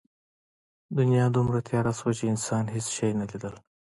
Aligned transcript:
دنیا 0.97 1.25
دومره 1.35 1.59
تیاره 1.67 1.93
شوه 1.99 2.11
چې 2.17 2.25
انسان 2.33 2.63
هېڅ 2.75 2.87
شی 2.95 3.09
نه 3.19 3.25
لیدل. 3.31 3.55